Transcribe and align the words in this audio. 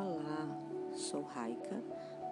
Olá, 0.00 0.48
sou 0.92 1.22
Raika, 1.24 1.82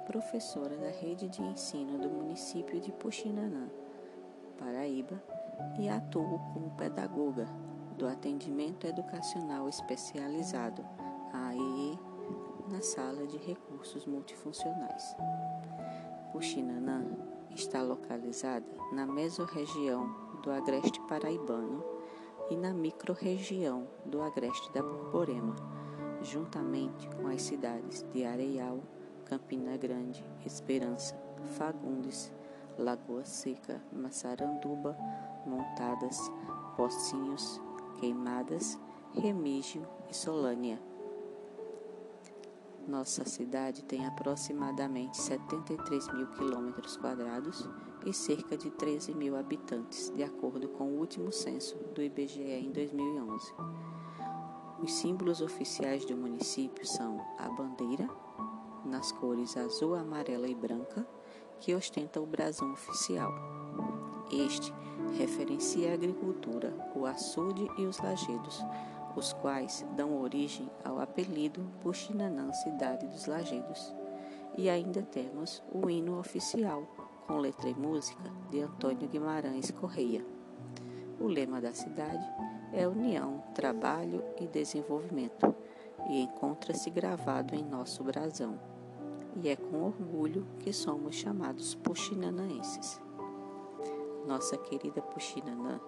professora 0.07 0.77
da 0.77 0.89
rede 0.89 1.29
de 1.29 1.43
ensino 1.43 1.99
do 1.99 2.09
município 2.09 2.81
de 2.81 2.93
Puxinanã, 2.93 3.69
Paraíba, 4.57 5.21
e 5.77 5.89
atuo 5.89 6.39
como 6.55 6.71
pedagoga 6.77 7.49
do 7.99 8.07
Atendimento 8.07 8.87
Educacional 8.87 9.69
Especializado, 9.69 10.87
AEE, 11.33 11.99
na 12.71 12.81
Sala 12.81 13.27
de 13.27 13.37
Recursos 13.37 14.07
Multifuncionais. 14.07 15.17
Puxinanã 16.31 17.05
está 17.51 17.83
localizada 17.83 18.65
na 18.93 19.05
mesorregião 19.05 20.09
do 20.41 20.53
Agreste 20.53 21.01
Paraibano 21.09 21.85
e 22.49 22.57
na 22.57 22.73
microrregião 22.73 23.89
do 24.05 24.23
Agreste 24.23 24.73
da 24.73 24.85
Borborema 24.85 25.86
juntamente 26.27 27.09
com 27.11 27.29
as 27.29 27.43
cidades 27.43 28.05
de 28.13 28.25
Areial, 28.25 28.83
Campina 29.25 29.77
Grande, 29.77 30.25
Esperança, 30.45 31.17
Fagundes, 31.57 32.33
Lagoa 32.79 33.25
Seca, 33.25 33.81
Massaranduba, 33.93 34.97
Montadas, 35.47 36.19
Pocinhos, 36.77 37.61
Queimadas, 37.99 38.79
Remígio 39.15 39.87
e 40.11 40.15
Solânia. 40.15 40.81
Nossa 42.87 43.25
cidade 43.25 43.83
tem 43.83 44.07
aproximadamente 44.07 45.17
73 45.17 46.13
mil 46.13 46.27
quilômetros 46.29 46.97
quadrados 46.97 47.69
e 48.05 48.13
cerca 48.13 48.57
de 48.57 48.71
13 48.71 49.13
mil 49.13 49.37
habitantes, 49.37 50.13
de 50.15 50.23
acordo 50.23 50.69
com 50.69 50.85
o 50.85 50.99
último 50.99 51.33
censo 51.33 51.77
do 51.95 52.03
IBGE 52.03 52.43
em 52.43 52.71
2011. 52.71 53.53
Os 54.83 54.93
símbolos 54.93 55.41
oficiais 55.41 56.05
do 56.05 56.17
município 56.17 56.87
são 56.87 57.25
a 57.39 57.49
bandeira, 57.49 58.09
nas 58.85 59.11
cores 59.11 59.57
azul, 59.57 59.95
amarela 59.95 60.47
e 60.47 60.55
branca, 60.55 61.07
que 61.59 61.75
ostenta 61.75 62.21
o 62.21 62.27
brasão 62.27 62.73
oficial. 62.73 63.33
Este 64.31 64.73
referencia 65.17 65.91
a 65.91 65.95
agricultura, 65.95 66.75
o 66.95 67.07
açude 67.07 67.67
e 67.79 67.87
os 67.87 67.99
lajedos, 67.99 68.63
os 69.17 69.33
quais 69.33 69.85
dão 69.97 70.21
origem 70.21 70.71
ao 70.85 71.01
apelido 71.01 71.65
Puxinanã 71.81 72.53
Cidade 72.53 73.07
dos 73.07 73.27
Lajedos. 73.27 73.95
E 74.59 74.69
ainda 74.69 75.03
temos 75.03 75.63
o 75.73 75.89
hino 75.89 76.19
oficial, 76.19 76.83
com 77.27 77.39
letra 77.39 77.69
e 77.69 77.75
música 77.75 78.31
de 78.51 78.61
Antônio 78.61 79.09
Guimarães 79.09 79.71
Correia. 79.71 80.25
O 81.19 81.27
lema 81.27 81.61
da 81.61 81.73
cidade 81.73 82.25
é 82.25 82.56
união, 82.89 83.43
trabalho 83.55 84.23
e 84.41 84.47
desenvolvimento, 84.47 85.55
e 86.09 86.23
encontra-se 86.23 86.91
gravado 86.91 87.55
em 87.55 87.65
nosso 87.65 88.03
brasão. 88.05 88.59
E 89.43 89.49
é 89.49 89.57
com 89.57 89.83
orgulho 89.83 90.47
que 90.61 90.73
somos 90.73 91.15
chamados 91.15 91.75
puxinanaenses. 91.75 93.01
Nossa 94.27 94.57
querida 94.57 95.01
Puxinanã 95.01 95.81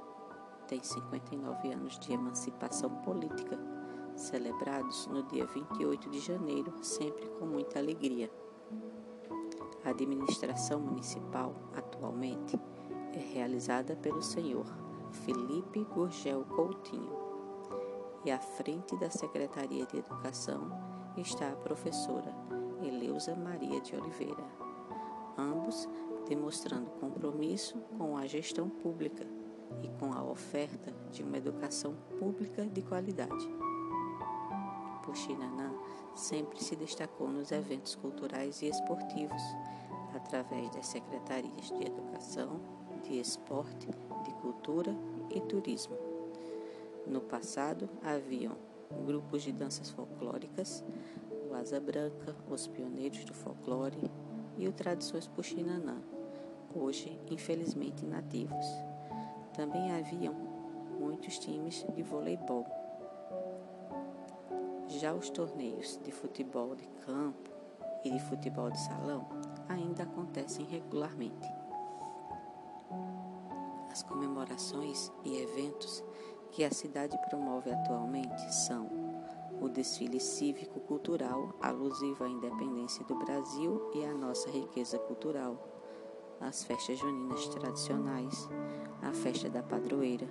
tem 0.68 0.82
59 0.82 1.72
anos 1.72 1.98
de 1.98 2.12
emancipação 2.12 2.90
política, 3.02 3.58
celebrados 4.14 5.06
no 5.06 5.22
dia 5.24 5.46
28 5.46 6.10
de 6.10 6.20
janeiro, 6.20 6.72
sempre 6.82 7.26
com 7.38 7.46
muita 7.46 7.78
alegria. 7.78 8.30
A 9.84 9.90
administração 9.90 10.80
municipal, 10.80 11.54
atualmente, 11.74 12.58
é 13.14 13.18
realizada 13.18 13.96
pelo 13.96 14.22
Senhor 14.22 14.66
Felipe 15.12 15.84
Gurgel 15.84 16.44
Coutinho. 16.44 17.16
E 18.24 18.30
à 18.30 18.38
frente 18.38 18.96
da 18.96 19.10
Secretaria 19.10 19.86
de 19.86 19.98
Educação 19.98 20.70
está 21.16 21.48
a 21.48 21.56
professora 21.56 22.34
Eleusa 22.82 23.34
Maria 23.34 23.80
de 23.80 23.96
Oliveira. 23.96 24.44
Ambos 25.36 25.88
demonstrando 26.28 26.90
compromisso 27.00 27.78
com 27.96 28.16
a 28.16 28.26
gestão 28.26 28.68
pública 28.68 29.26
e 29.82 29.88
com 29.98 30.12
a 30.12 30.22
oferta 30.22 30.92
de 31.10 31.22
uma 31.22 31.38
educação 31.38 31.94
pública 32.18 32.66
de 32.66 32.82
qualidade. 32.82 33.48
Puxinanã 35.02 35.72
sempre 36.14 36.62
se 36.62 36.76
destacou 36.76 37.28
nos 37.28 37.50
eventos 37.50 37.94
culturais 37.94 38.60
e 38.60 38.66
esportivos, 38.66 39.42
através 40.14 40.70
das 40.70 40.86
secretarias 40.86 41.68
de 41.68 41.86
Educação, 41.86 42.60
de 42.98 43.18
Esporte, 43.18 43.86
de 44.24 44.34
Cultura 44.42 44.94
e 45.30 45.40
Turismo. 45.40 45.96
No 47.06 47.20
passado, 47.20 47.88
haviam 48.02 48.56
grupos 49.04 49.42
de 49.42 49.52
danças 49.52 49.90
folclóricas, 49.90 50.84
o 51.50 51.54
Asa 51.54 51.80
Branca, 51.80 52.36
os 52.50 52.66
Pioneiros 52.66 53.24
do 53.24 53.32
Folclore 53.34 54.10
e 54.56 54.68
o 54.68 54.72
Tradições 54.72 55.26
Puxinanã, 55.26 56.02
hoje 56.74 57.18
infelizmente 57.30 58.04
inativos. 58.04 58.66
Também 59.54 59.92
haviam 59.92 60.34
muitos 60.98 61.38
times 61.38 61.86
de 61.94 62.02
voleibol. 62.02 62.66
Já 64.88 65.12
os 65.14 65.30
torneios 65.30 65.98
de 66.04 66.10
futebol 66.10 66.74
de 66.74 66.86
campo 67.04 67.50
e 68.04 68.10
de 68.10 68.18
futebol 68.20 68.70
de 68.70 68.80
salão 68.80 69.26
ainda 69.68 70.02
acontecem 70.02 70.64
regularmente. 70.66 71.57
As 73.90 74.02
comemorações 74.02 75.10
e 75.24 75.36
eventos 75.38 76.04
que 76.50 76.64
a 76.64 76.70
cidade 76.70 77.18
promove 77.28 77.70
atualmente 77.70 78.54
são 78.54 78.88
o 79.60 79.68
desfile 79.68 80.20
cívico-cultural 80.20 81.54
alusivo 81.60 82.24
à 82.24 82.28
independência 82.28 83.04
do 83.04 83.16
Brasil 83.16 83.90
e 83.94 84.04
à 84.04 84.14
nossa 84.14 84.48
riqueza 84.50 84.98
cultural, 84.98 85.56
as 86.40 86.62
festas 86.62 86.98
juninas 86.98 87.48
tradicionais, 87.48 88.48
a 89.02 89.12
festa 89.12 89.48
da 89.48 89.62
padroeira, 89.62 90.28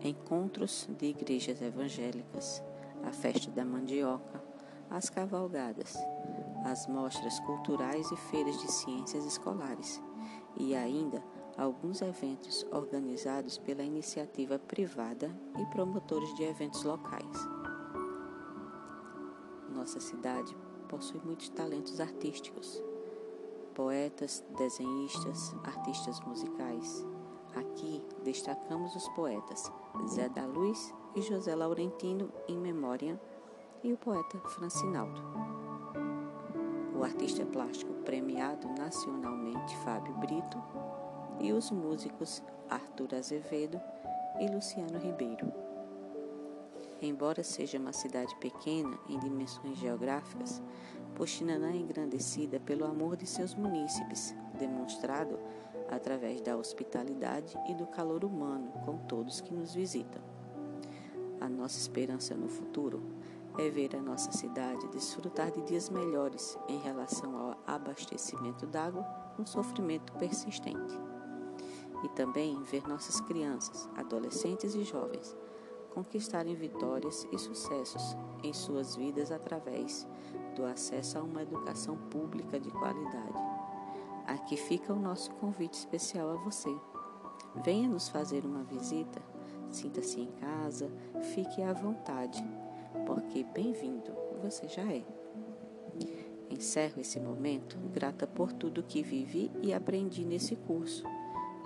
encontros 0.00 0.88
de 0.98 1.06
igrejas 1.06 1.60
evangélicas, 1.60 2.62
a 3.04 3.12
festa 3.12 3.50
da 3.50 3.64
mandioca, 3.64 4.42
as 4.88 5.10
cavalgadas, 5.10 5.96
as 6.64 6.86
mostras 6.86 7.40
culturais 7.40 8.10
e 8.12 8.16
feiras 8.16 8.60
de 8.60 8.70
ciências 8.70 9.24
escolares 9.24 10.00
e 10.56 10.74
ainda 10.76 11.22
alguns 11.56 12.00
eventos 12.02 12.66
organizados 12.70 13.58
pela 13.58 13.82
iniciativa 13.82 14.58
privada 14.58 15.30
e 15.58 15.66
promotores 15.66 16.34
de 16.34 16.44
eventos 16.44 16.82
locais. 16.82 17.48
Nossa 19.70 20.00
cidade 20.00 20.56
possui 20.88 21.20
muitos 21.24 21.48
talentos 21.48 22.00
artísticos, 22.00 22.82
poetas, 23.74 24.44
desenhistas, 24.56 25.54
artistas 25.64 26.20
musicais. 26.20 27.06
Aqui 27.54 28.02
destacamos 28.22 28.94
os 28.94 29.08
poetas 29.10 29.70
Zé 30.08 30.28
da 30.28 30.46
Luz 30.46 30.94
e 31.14 31.22
José 31.22 31.54
Laurentino 31.54 32.30
em 32.48 32.56
memória 32.56 33.20
e 33.82 33.92
o 33.92 33.96
poeta 33.96 34.38
Francinaldo. 34.48 35.20
O 36.98 37.04
artista 37.04 37.44
plástico 37.44 37.92
premiado 38.04 38.68
nacionalmente 38.68 39.76
Fábio 39.78 40.14
Brito 40.14 40.58
e 41.40 41.52
os 41.52 41.70
músicos 41.70 42.42
Arthur 42.68 43.14
Azevedo 43.14 43.80
e 44.40 44.46
Luciano 44.46 44.98
Ribeiro. 44.98 45.52
Embora 47.00 47.42
seja 47.42 47.78
uma 47.78 47.92
cidade 47.92 48.34
pequena 48.36 48.96
em 49.08 49.18
dimensões 49.18 49.76
geográficas, 49.76 50.62
Puxinanã 51.14 51.72
é 51.72 51.76
engrandecida 51.76 52.60
pelo 52.60 52.84
amor 52.84 53.16
de 53.16 53.26
seus 53.26 53.54
munícipes, 53.54 54.34
demonstrado 54.58 55.38
através 55.90 56.40
da 56.40 56.56
hospitalidade 56.56 57.58
e 57.68 57.74
do 57.74 57.86
calor 57.86 58.24
humano 58.24 58.70
com 58.84 58.96
todos 58.98 59.40
que 59.40 59.52
nos 59.52 59.74
visitam. 59.74 60.22
A 61.40 61.48
nossa 61.48 61.78
esperança 61.78 62.34
no 62.34 62.48
futuro 62.48 63.02
é 63.58 63.68
ver 63.68 63.94
a 63.96 64.00
nossa 64.00 64.32
cidade 64.32 64.88
desfrutar 64.88 65.50
de 65.50 65.60
dias 65.62 65.90
melhores 65.90 66.56
em 66.68 66.78
relação 66.78 67.36
ao 67.36 67.58
abastecimento 67.66 68.64
d'água, 68.64 69.04
um 69.38 69.44
sofrimento 69.44 70.12
persistente 70.14 70.98
e 72.02 72.08
também 72.10 72.62
ver 72.62 72.86
nossas 72.88 73.20
crianças, 73.20 73.88
adolescentes 73.96 74.74
e 74.74 74.82
jovens 74.82 75.36
conquistarem 75.92 76.54
vitórias 76.54 77.26
e 77.30 77.38
sucessos 77.38 78.16
em 78.42 78.52
suas 78.52 78.96
vidas 78.96 79.30
através 79.30 80.06
do 80.56 80.64
acesso 80.64 81.18
a 81.18 81.22
uma 81.22 81.42
educação 81.42 81.96
pública 81.96 82.58
de 82.58 82.70
qualidade. 82.70 83.38
Aqui 84.26 84.56
fica 84.56 84.92
o 84.92 84.98
nosso 84.98 85.30
convite 85.32 85.74
especial 85.74 86.30
a 86.30 86.36
você. 86.36 86.74
Venha 87.62 87.88
nos 87.88 88.08
fazer 88.08 88.44
uma 88.44 88.62
visita, 88.64 89.20
sinta-se 89.70 90.20
em 90.20 90.30
casa, 90.40 90.90
fique 91.34 91.62
à 91.62 91.72
vontade, 91.72 92.42
porque 93.06 93.44
bem-vindo 93.44 94.12
você 94.42 94.66
já 94.68 94.82
é. 94.82 95.04
Encerro 96.50 97.00
esse 97.00 97.18
momento 97.18 97.76
grata 97.92 98.26
por 98.26 98.52
tudo 98.52 98.82
que 98.82 99.02
vivi 99.02 99.50
e 99.62 99.72
aprendi 99.72 100.24
nesse 100.24 100.54
curso 100.56 101.04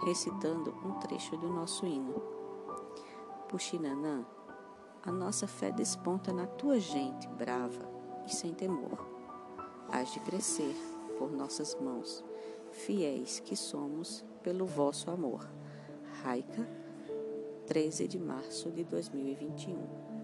recitando 0.05 0.75
um 0.85 0.93
trecho 1.01 1.37
do 1.37 1.49
nosso 1.49 1.87
hino. 1.87 2.15
Puxinanã, 3.49 4.25
a 5.03 5.13
nossa 5.13 5.47
fé 5.47 5.71
desponta 5.71 6.33
na 6.33 6.47
tua 6.47 6.81
gente 6.81 7.29
brava, 7.29 7.89
e 8.27 8.35
sem 8.35 8.53
temor. 8.53 9.07
Hás 9.89 10.13
de 10.13 10.21
crescer 10.21 10.75
por 11.17 11.31
nossas 11.31 11.75
mãos, 11.77 12.25
fiéis 12.73 13.39
que 13.39 13.57
somos 13.57 14.25
pelo 14.43 14.67
vosso 14.67 15.11
amor. 15.11 15.49
Raica, 16.23 16.69
13 17.67 18.09
de 18.09 18.19
março 18.19 18.71
de 18.71 18.85
2021. 18.85 20.16